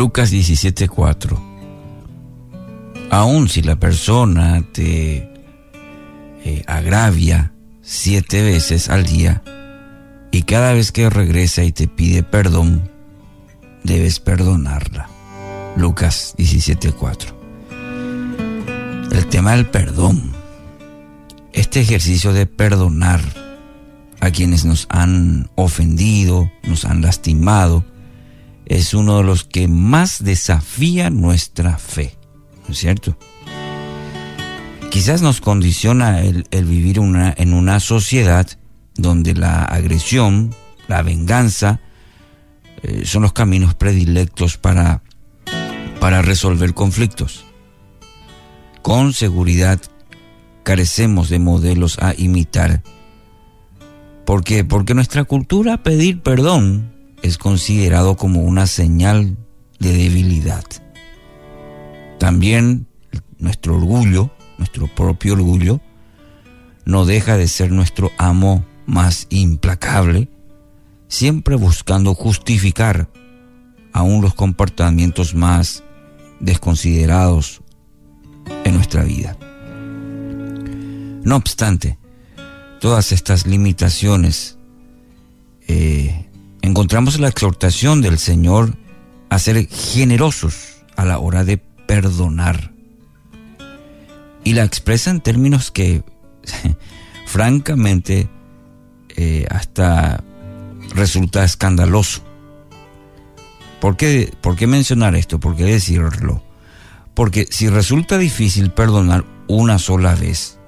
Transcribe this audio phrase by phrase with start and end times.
[0.00, 1.38] Lucas 17:4.
[3.10, 5.30] Aun si la persona te
[6.42, 9.42] eh, agravia siete veces al día
[10.32, 12.88] y cada vez que regresa y te pide perdón,
[13.84, 15.06] debes perdonarla.
[15.76, 17.34] Lucas 17:4.
[19.12, 20.32] El tema del perdón.
[21.52, 23.20] Este ejercicio de perdonar
[24.20, 27.84] a quienes nos han ofendido, nos han lastimado,
[28.70, 32.16] es uno de los que más desafía nuestra fe,
[32.68, 33.18] ¿no es cierto?
[34.92, 38.46] Quizás nos condiciona el, vivir en una sociedad
[38.94, 40.54] donde la agresión,
[40.86, 41.80] la venganza,
[42.84, 45.02] eh, son los caminos predilectos para,
[45.98, 47.44] para resolver conflictos.
[48.82, 49.80] Con seguridad
[50.62, 52.84] carecemos de modelos a imitar.
[54.24, 54.64] ¿Por qué?
[54.64, 59.36] Porque nuestra cultura pedir perdón es considerado como una señal
[59.78, 60.64] de debilidad.
[62.18, 62.86] También
[63.38, 65.80] nuestro orgullo, nuestro propio orgullo,
[66.84, 70.28] no deja de ser nuestro amo más implacable,
[71.08, 73.10] siempre buscando justificar
[73.92, 75.82] aún los comportamientos más
[76.40, 77.62] desconsiderados
[78.64, 79.36] en nuestra vida.
[81.22, 81.98] No obstante,
[82.80, 84.58] todas estas limitaciones,
[85.68, 86.29] eh,
[86.62, 88.76] encontramos la exhortación del Señor
[89.28, 92.72] a ser generosos a la hora de perdonar.
[94.44, 96.02] Y la expresa en términos que,
[97.26, 98.28] francamente,
[99.16, 100.24] eh, hasta
[100.94, 102.22] resulta escandaloso.
[103.80, 105.40] ¿Por qué, ¿Por qué mencionar esto?
[105.40, 106.42] ¿Por qué decirlo?
[107.14, 110.58] Porque si resulta difícil perdonar una sola vez,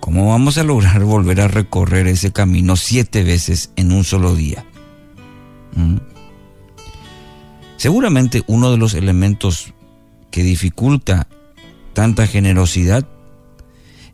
[0.00, 4.65] ¿cómo vamos a lograr volver a recorrer ese camino siete veces en un solo día?
[7.76, 9.74] Seguramente uno de los elementos
[10.30, 11.28] que dificulta
[11.92, 13.06] tanta generosidad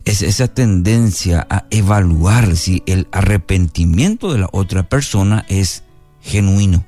[0.05, 5.83] es esa tendencia a evaluar si el arrepentimiento de la otra persona es
[6.21, 6.85] genuino.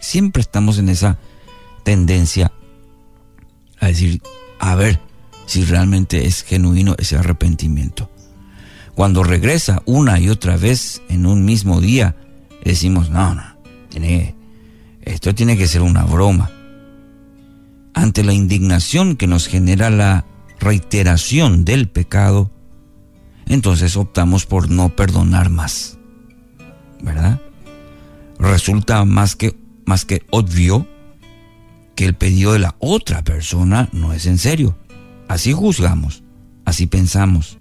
[0.00, 1.18] Siempre estamos en esa
[1.82, 2.52] tendencia
[3.78, 4.22] a decir,
[4.58, 5.00] a ver
[5.46, 8.10] si realmente es genuino ese arrepentimiento.
[8.94, 12.16] Cuando regresa una y otra vez en un mismo día,
[12.64, 13.49] decimos, no, no,
[15.02, 16.50] esto tiene que ser una broma.
[17.94, 20.24] Ante la indignación que nos genera la
[20.58, 22.50] reiteración del pecado,
[23.46, 25.98] entonces optamos por no perdonar más.
[27.02, 27.40] ¿Verdad?
[28.38, 29.56] Resulta más que,
[29.86, 30.86] más que obvio
[31.96, 34.76] que el pedido de la otra persona no es en serio.
[35.28, 36.22] Así juzgamos,
[36.64, 37.58] así pensamos.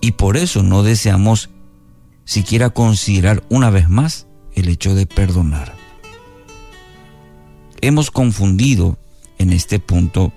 [0.00, 1.50] Y por eso no deseamos
[2.24, 5.74] siquiera considerar una vez más el hecho de perdonar.
[7.80, 8.98] Hemos confundido
[9.38, 10.32] en este punto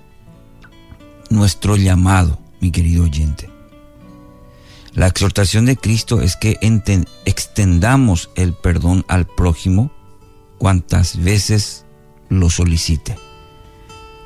[1.30, 3.50] nuestro llamado, mi querido oyente.
[4.92, 6.58] La exhortación de Cristo es que
[7.24, 9.90] extendamos el perdón al prójimo
[10.58, 11.84] cuantas veces
[12.28, 13.16] lo solicite.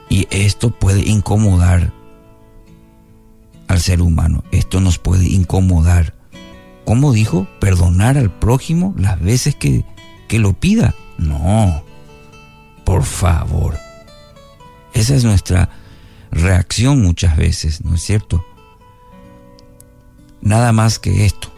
[0.09, 1.93] Y esto puede incomodar
[3.69, 4.45] al ser humano.
[4.51, 6.15] Esto nos puede incomodar.
[6.85, 7.47] ¿Cómo dijo?
[7.61, 9.85] Perdonar al prójimo las veces que,
[10.29, 10.95] que lo pida.
[11.19, 11.83] No,
[12.85, 13.77] por favor.
[14.95, 15.71] Esa es nuestra
[16.31, 18.45] reacción muchas veces, ¿no es cierto?
[20.41, 21.53] Nada más que esto.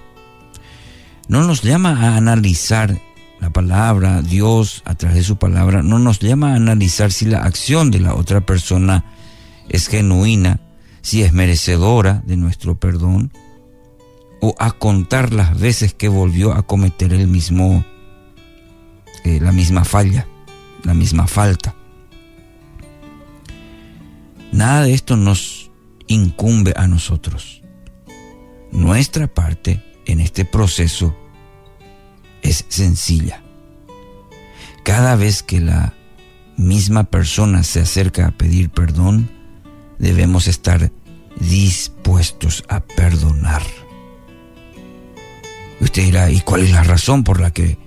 [1.29, 3.01] No nos llama a analizar
[3.41, 7.45] la palabra, Dios a través de su palabra, no nos llama a analizar si la
[7.45, 9.05] acción de la otra persona
[9.69, 10.61] es genuina,
[11.03, 13.33] si es merecedora de nuestro perdón,
[14.47, 17.82] o a contar las veces que volvió a cometer el mismo,
[19.25, 20.28] eh, la misma falla,
[20.82, 21.75] la misma falta.
[24.53, 25.71] Nada de esto nos
[26.09, 27.62] incumbe a nosotros.
[28.71, 31.16] Nuestra parte en este proceso
[32.43, 33.43] es sencilla.
[34.82, 35.94] Cada vez que la
[36.58, 39.31] misma persona se acerca a pedir perdón,
[39.99, 40.93] debemos estar
[41.41, 43.62] dispuestos a perdonar.
[45.96, 47.79] ¿Y cuál es la razón por la que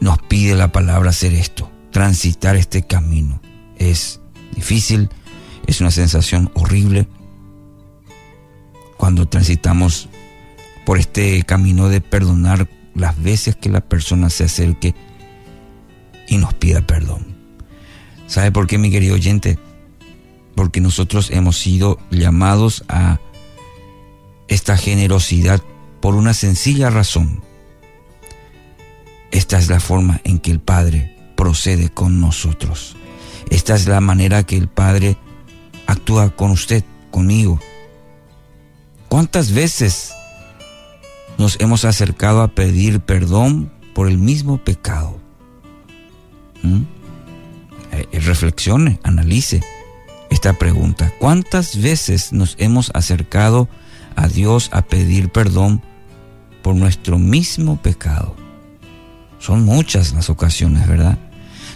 [0.00, 1.70] nos pide la palabra hacer esto?
[1.92, 3.40] Transitar este camino.
[3.78, 4.20] Es
[4.52, 5.10] difícil,
[5.68, 7.06] es una sensación horrible
[8.96, 10.08] cuando transitamos
[10.84, 14.94] por este camino de perdonar las veces que la persona se acerque
[16.26, 17.36] y nos pida perdón.
[18.26, 19.58] ¿Sabe por qué, mi querido oyente?
[20.56, 23.20] Porque nosotros hemos sido llamados a
[24.48, 25.62] esta generosidad
[26.04, 27.42] por una sencilla razón.
[29.30, 32.94] Esta es la forma en que el Padre procede con nosotros.
[33.48, 35.16] Esta es la manera que el Padre
[35.86, 37.58] actúa con usted, conmigo.
[39.08, 40.12] ¿Cuántas veces
[41.38, 45.18] nos hemos acercado a pedir perdón por el mismo pecado?
[46.62, 46.82] ¿Mm?
[47.92, 49.62] Eh, reflexione, analice
[50.28, 51.14] esta pregunta.
[51.18, 53.70] ¿Cuántas veces nos hemos acercado
[54.16, 55.80] a Dios a pedir perdón
[56.64, 58.34] por nuestro mismo pecado?
[59.38, 61.18] Son muchas las ocasiones, ¿verdad?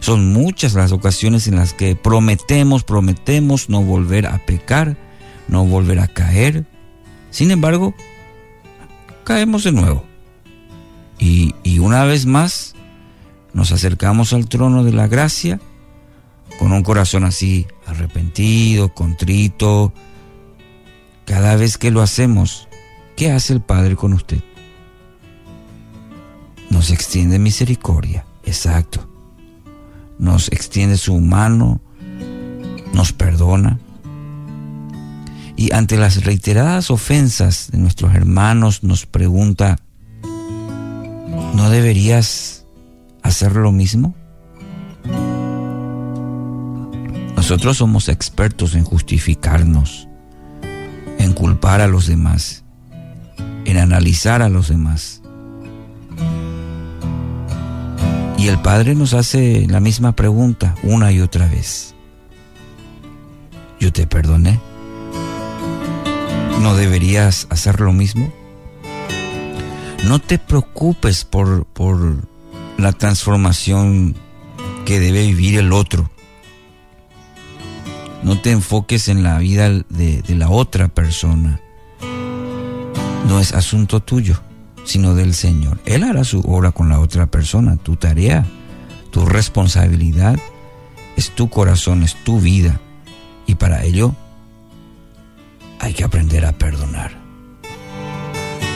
[0.00, 4.96] Son muchas las ocasiones en las que prometemos, prometemos no volver a pecar,
[5.46, 6.64] no volver a caer.
[7.31, 7.94] Sin embargo,
[9.25, 10.06] caemos de nuevo.
[11.19, 12.75] Y, y una vez más
[13.52, 15.61] nos acercamos al trono de la gracia
[16.58, 19.93] con un corazón así arrepentido, contrito.
[21.26, 22.69] Cada vez que lo hacemos,
[23.17, 24.38] ¿qué hace el Padre con usted?
[26.88, 29.08] Nos extiende misericordia, exacto
[30.19, 31.81] nos extiende su mano,
[32.93, 33.79] nos perdona.
[35.56, 39.79] Y ante las reiteradas ofensas de nuestros hermanos nos pregunta,
[41.55, 42.64] ¿no deberías
[43.23, 44.14] hacer lo mismo?
[47.37, 50.08] Nosotros somos expertos en justificarnos,
[51.19, 52.64] en culpar a los demás,
[53.64, 55.23] en analizar a los demás.
[58.38, 61.96] Y el Padre nos hace la misma pregunta una y otra vez.
[63.81, 64.61] Yo te perdoné.
[66.61, 68.32] ¿No deberías hacer lo mismo?
[70.05, 72.29] No te preocupes por, por
[72.76, 74.14] la transformación
[74.84, 76.08] que debe vivir el otro.
[78.23, 81.61] No te enfoques en la vida de, de la otra persona.
[83.29, 84.41] No es asunto tuyo
[84.88, 85.79] sino del Señor.
[85.85, 87.76] Él hará su obra con la otra persona.
[87.76, 88.46] Tu tarea,
[89.11, 90.38] tu responsabilidad
[91.14, 92.81] es tu corazón, es tu vida.
[93.46, 94.14] Y para ello
[95.79, 97.12] hay que aprender a perdonar.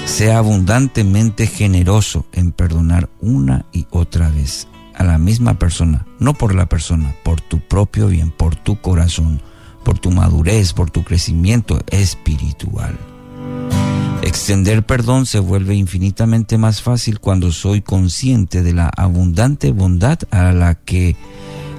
[0.05, 6.55] Sea abundantemente generoso en perdonar una y otra vez a la misma persona, no por
[6.55, 9.41] la persona, por tu propio bien, por tu corazón,
[9.83, 12.99] por tu madurez, por tu crecimiento espiritual.
[14.33, 20.53] Extender perdón se vuelve infinitamente más fácil cuando soy consciente de la abundante bondad a
[20.53, 21.17] la que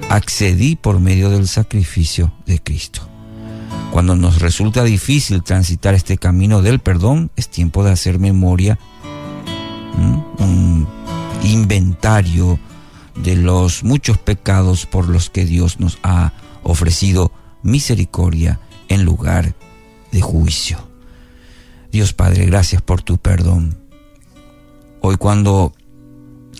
[0.08, 3.08] accedí por medio del sacrificio de Cristo.
[3.90, 8.78] Cuando nos resulta difícil transitar este camino del perdón, es tiempo de hacer memoria,
[10.38, 10.86] un
[11.42, 12.60] inventario
[13.16, 17.32] de los muchos pecados por los que Dios nos ha ofrecido
[17.64, 19.56] misericordia en lugar
[20.12, 20.83] de juicio.
[21.94, 23.78] Dios Padre, gracias por tu perdón.
[25.00, 25.72] Hoy cuando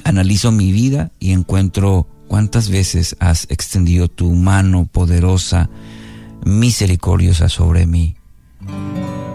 [0.04, 5.70] analizo mi vida y encuentro cuántas veces has extendido tu mano poderosa,
[6.44, 8.14] misericordiosa sobre mí,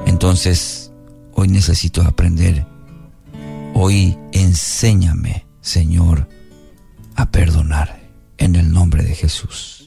[0.06, 0.94] entonces
[1.34, 2.66] hoy necesito aprender.
[3.74, 6.30] Hoy enséñame, Señor,
[7.16, 8.00] a perdonar
[8.38, 9.79] en el nombre de Jesús.